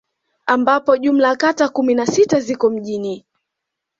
[0.45, 3.25] Ambapo jumla ya kata kumi na sita ziko mjini